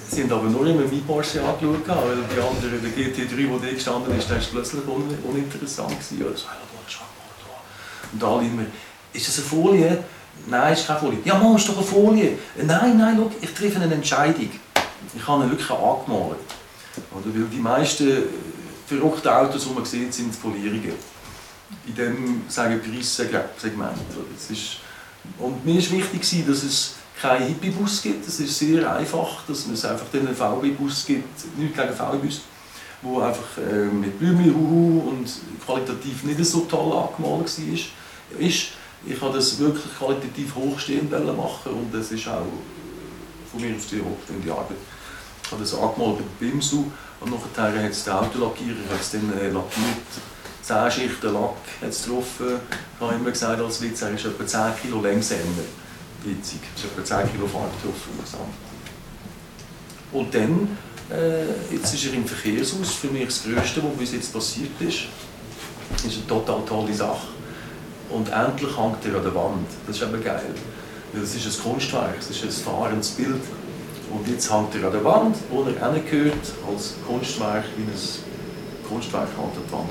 [0.09, 3.73] sie haben aber nur immer mein Porsche angeschaut, weil die anderen, der GT3, der da
[3.73, 6.19] gestanden ist, der ist plötzlich un uninteressant gewesen.
[6.19, 6.47] Ja, so.
[8.13, 8.63] Und alle immer,
[9.11, 10.03] ist das eine Folie?
[10.47, 11.19] Nein, ist keine Folie.
[11.25, 12.37] Ja, Mann, ist doch eine Folie.
[12.55, 14.49] Nein, nein, schau, ich treffe eine Entscheidung.
[15.13, 16.39] Ich habe ihn wirklich angemalt.
[17.11, 18.23] Oder, weil die meisten
[18.87, 20.93] verrückten Autos, die man sieht, sind Folierungen
[21.85, 23.97] in diesem sagen Preissegment.
[24.33, 24.77] Das ist,
[25.39, 28.27] und mir war wichtig, dass es keinen Hippie-Bus gibt.
[28.27, 32.41] Es ist sehr einfach, dass es einfach einen VW-Bus gibt, nicht gegen VW-Bus,
[33.01, 35.27] wo einfach äh, mit Blümchen huhu und
[35.65, 38.39] qualitativ nicht so toll angemalt war.
[38.39, 38.67] Ist,
[39.07, 42.45] ich habe das wirklich qualitativ hochstehend machen und das ist auch
[43.51, 44.77] von mir aus die Arbeit.
[45.43, 46.85] Ich habe das angemalt mit Bimsu
[47.21, 50.34] und nachher hat es der Autolackierer hat es dann äh, lackiert
[50.65, 52.59] 10 Schichten Lack hat's getroffen.
[52.95, 55.63] Ich habe immer gesagt, als Witz, er ist etwa 10 Kilo Längsender.
[56.23, 56.59] Witzig.
[56.75, 58.49] Es ist etwa 10 Kilo Farbe insgesamt.
[60.11, 60.75] Und dann,
[61.11, 62.95] äh, jetzt ist er im Verkehrshaus.
[62.95, 65.01] Für mich das Größte, was bis jetzt passiert ist.
[65.93, 67.27] Das ist eine total tolle Sache.
[68.09, 69.67] und endlich hängt er an der Wand.
[69.85, 70.53] Das ist eben geil.
[71.13, 73.41] Es ist ein Kunstwerk, es ist ein fahrendes Bild.
[74.11, 78.34] Und jetzt hängt er an der Wand, wo er hingehört, als Kunstwerk, wie ein
[78.87, 79.89] Kunstwerk halt an die Wand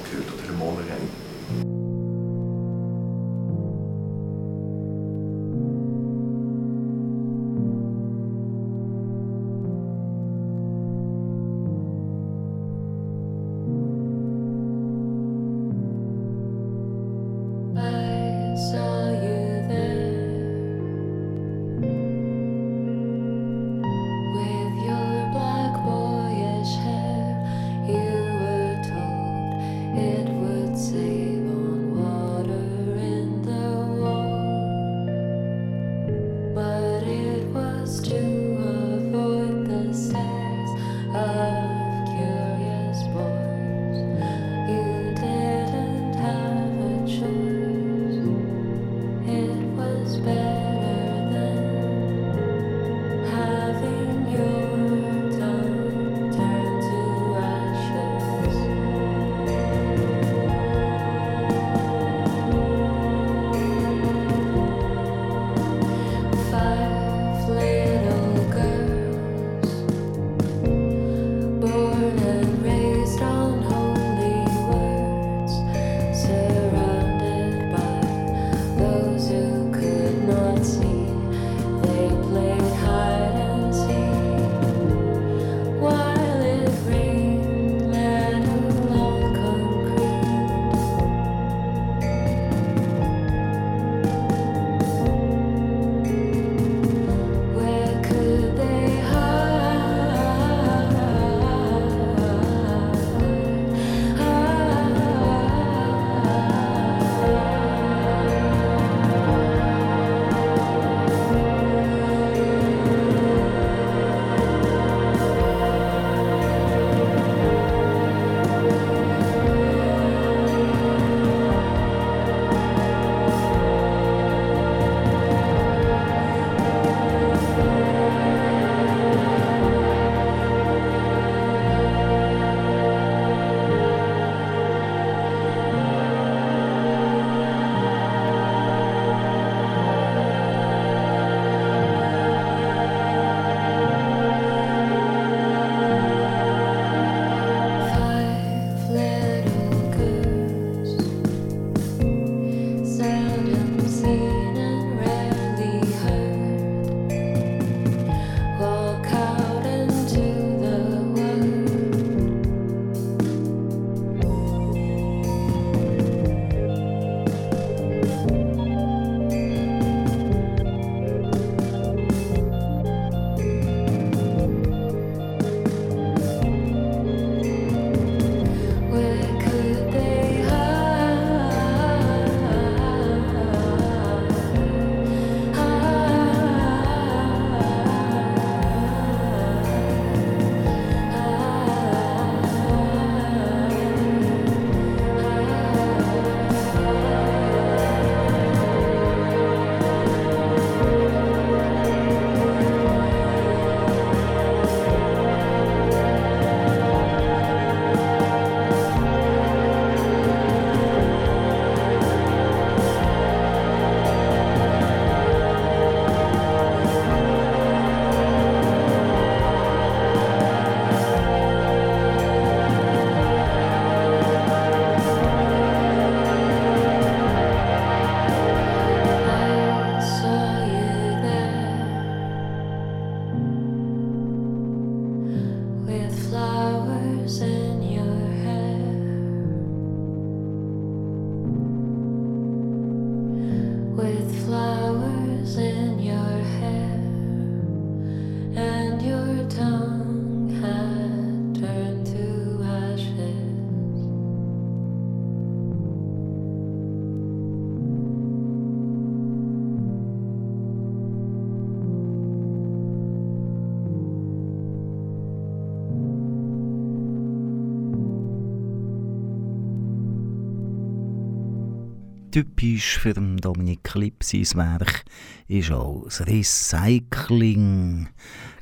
[272.35, 275.05] Typisch für Dominik Lipp Werk
[275.47, 278.09] ist auch das Recycling,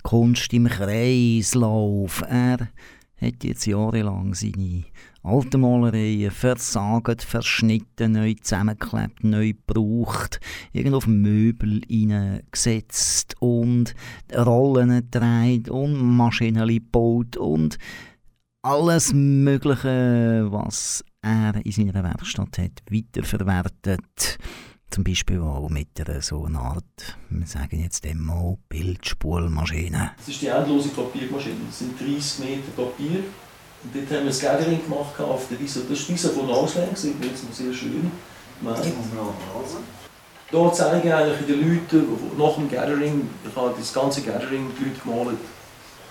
[0.02, 2.22] Kunst im Kreislauf.
[2.28, 2.68] Er
[3.18, 4.84] hat jetzt jahrelang seine
[5.22, 10.40] alten Malereien versagt, verschnitten, neu zusammengeklebt, neu gebraucht,
[10.74, 13.94] irgendwo auf Möbel hineingesetzt und
[14.36, 17.78] Rollen gedreht und Maschinen gebaut und
[18.62, 24.38] alles Mögliche, was er in seiner Werkstatt hat, weiterverwertet.
[24.88, 30.12] Zum Beispiel auch mit einer so einer Art, wir sagen jetzt mal, Bildspulmaschine.
[30.16, 31.56] Das ist die endlose Papiermaschine.
[31.66, 33.24] Das sind 30 Meter Papier.
[33.82, 35.80] Und dort haben wir das Gathering gemacht auf der Wiese.
[35.80, 36.46] Das ist die Wiese von
[36.94, 38.12] sieht man jetzt noch sehr schön.
[38.60, 39.82] Die muss man auch hören.
[40.52, 44.70] Da zeige ich eigentlich den Leuten, die nach dem Gathering, ich habe das ganze Gathering
[44.78, 45.38] die Leute gemalt.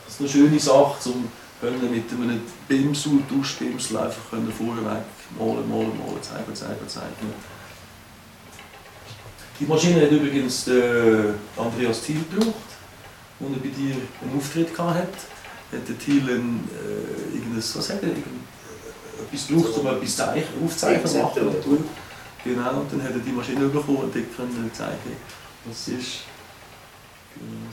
[0.06, 1.30] Das ist eine schöne Sache, um
[1.62, 5.06] können mit einem Bimsel, Duschbimsel einfach können vorweg
[5.38, 7.34] malen, malen, malen, zeigen, zeigen, zeigen.
[9.60, 12.56] Die Maschine hat übrigens der Andreas Thiel gebraucht,
[13.40, 15.08] als er bei dir einen Auftritt hatte.
[15.72, 18.26] Hat der Thiel ein, äh, irgendein, was sagt er, irgend,
[19.24, 21.86] etwas gebraucht, um etwas zeichnen, aufzeichnen zu machen.
[22.44, 25.16] Genau, und dann hat er die Maschine bekommen und dort können zeigen,
[25.66, 26.31] was es ist.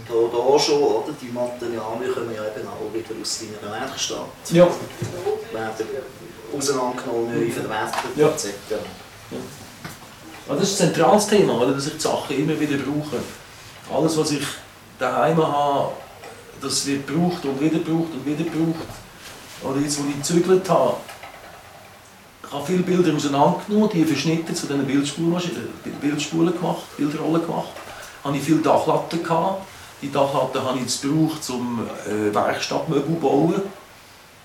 [0.09, 1.13] Da, da schon, oder?
[1.21, 4.19] Die Materialien kommen ja eben auch wieder aus deiner Werkstatt.
[4.51, 4.67] Ja,
[5.53, 5.87] Werden
[6.57, 8.29] auseinandergenommen, neu verwertet Ja.
[8.29, 8.51] etc.
[10.49, 11.73] Ja, das ist ein zentrales Thema, oder?
[11.75, 13.17] dass ich die Sachen immer wieder brauche.
[13.95, 14.47] Alles, was ich
[14.99, 15.93] daheim habe,
[16.63, 18.87] das wird gebraucht und wieder gebraucht und wieder gebraucht.
[19.63, 20.97] Oder jetzt, wo ich gezügelt habe,
[22.47, 27.69] ich habe viele Bilder auseinandergenommen, die verschnitten zu diesen äh, Bildspulen gemacht, Bildrollen gemacht.
[28.29, 29.63] Habe ich viele Dachlatten gehabt.
[30.03, 33.63] Die Dachlatten habe ich jetzt gebraucht, um äh, Werkstattmöbel zu bauen.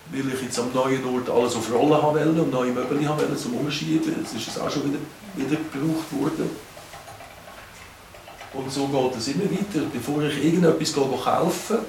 [0.10, 3.20] Weil ich jetzt am neuen Ort alles auf Rollen haben wollte und neue Möbel haben
[3.20, 4.16] wollte, zum Umschieben.
[4.22, 5.00] Jetzt ist es auch schon wieder,
[5.36, 6.50] wieder gebraucht worden.
[8.54, 9.86] Und so geht es immer weiter.
[9.92, 11.80] Bevor ich irgendetwas gehe kaufen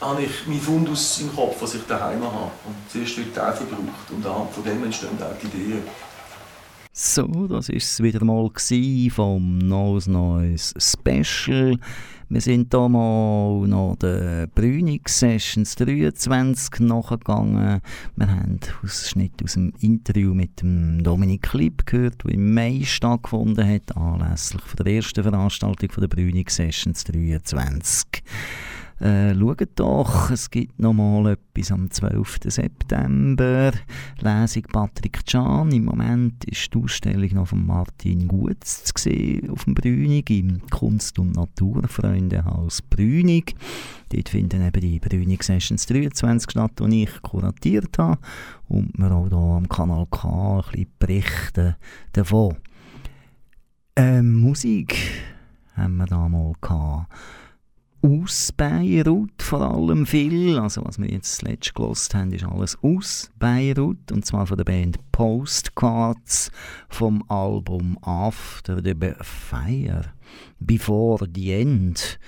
[0.00, 2.50] habe ich meinen Fundus im Kopf, was ich daheim habe.
[2.66, 5.84] Und zuerst wird der verbraucht und anhand von dem entstehen auch die Ideen.
[6.98, 8.50] So, das ist es wieder mal
[9.10, 11.78] vom Nose Noise Special.
[12.30, 17.82] Wir sind da mal noch der Brünig Sessions 23 nachgegangen.
[18.16, 23.68] Wir haben Ausschnitt aus dem Interview mit dem Dominik Klipp gehört, das im Mai stattgefunden
[23.68, 28.22] hat, anlässlich der ersten Veranstaltung der Brünig Sessions 23.
[28.98, 32.38] Äh, schaut doch, es gibt noch mal etwas am 12.
[32.46, 33.72] September.
[34.20, 35.70] Lesung Patrick Can.
[35.70, 38.90] Im Moment ist die Ausstellung noch von Martin Gutz
[39.50, 43.54] auf dem Brünig im Kunst- und Naturfreundehaus Brünig.
[44.08, 48.18] Dort finden eben die Brünig Sessions 23 statt, die ich kuratiert habe
[48.68, 51.76] und wir auch hier am Kanal K ein bisschen berichten
[52.12, 52.56] davon.
[53.94, 54.96] Ähm, Musik
[55.74, 57.10] haben wir da mal gehabt
[58.06, 60.58] aus Beirut vor allem viel.
[60.58, 64.64] Also was wir jetzt zuletzt gelost haben, ist alles aus Beirut und zwar von der
[64.64, 66.50] Band Postcards
[66.88, 70.04] vom Album After the Fire,
[70.60, 72.18] Before the End.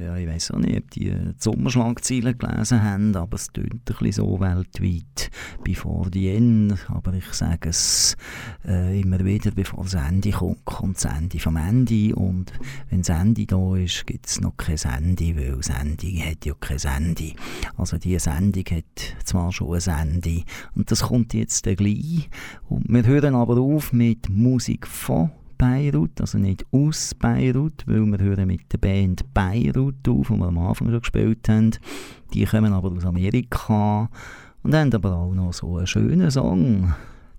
[0.00, 3.80] Ja, ich weiß auch nicht, ob die die Sommerschlagzeilen gelesen haben, aber es tönt ein
[3.84, 5.30] bisschen so weltweit.
[5.62, 8.16] Before the End, aber ich sage es
[8.66, 12.50] äh, immer wieder, bevor das Ende kommt, kommt das Ende vom Ende und
[12.88, 16.54] wenn das Ende da ist, gibt es noch kein Ende, weil das Ende hat ja
[16.58, 17.34] kein Ende.
[17.76, 20.44] Also die Sendung hat zwar schon ein Ende
[20.74, 22.30] und das kommt jetzt gleich
[22.70, 25.30] und wir hören aber auf mit Musik von
[25.60, 30.46] Beirut, also nicht aus Beirut, weil wir hören mit der Band Beirut auf, die wir
[30.46, 31.72] am Anfang schon gespielt haben.
[32.32, 34.08] Die kommen aber aus Amerika
[34.62, 36.94] und haben aber auch noch so einen schönen Song,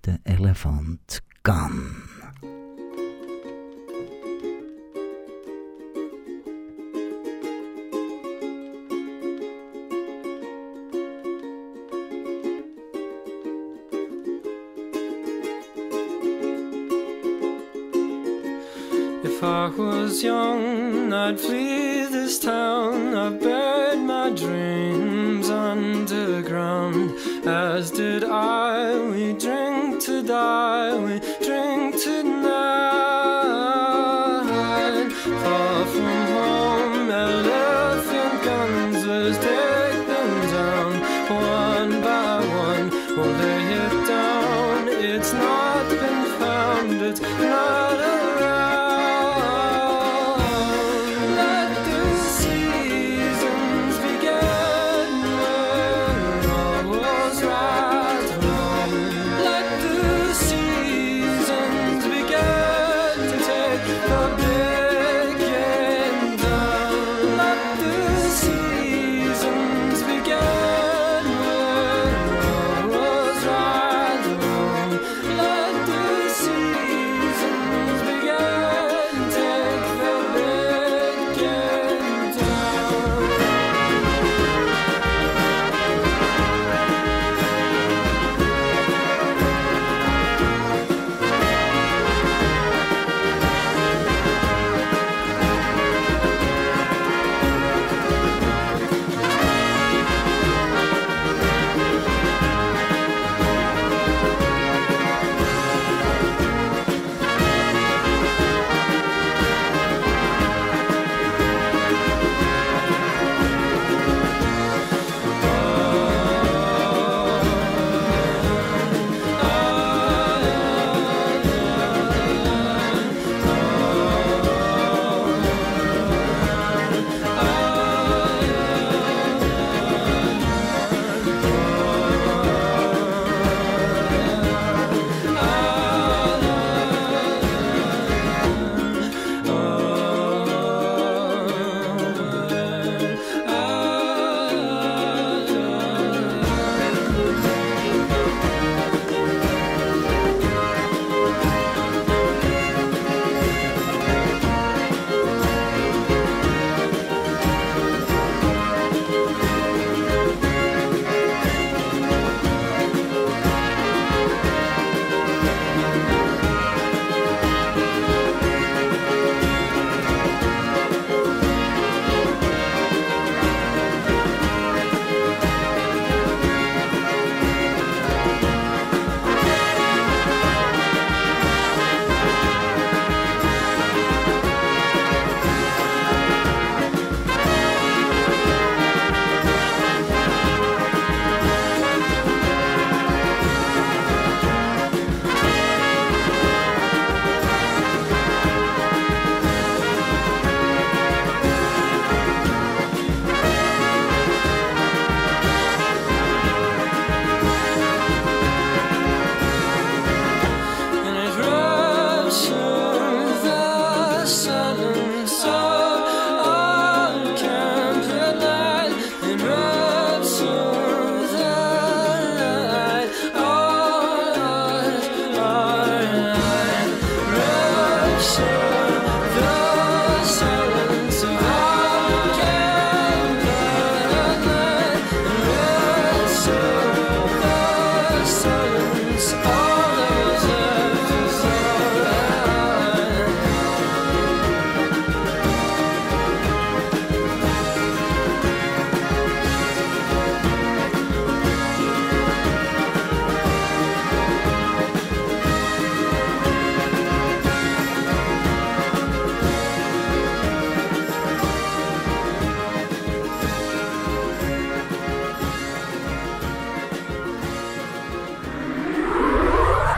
[0.06, 1.96] der Elephant Gun.
[20.12, 23.14] Was young, I'd flee this town.
[23.14, 27.16] I buried my dreams underground.
[27.46, 28.98] As did I.
[29.10, 30.98] We drink to die.
[30.98, 31.18] We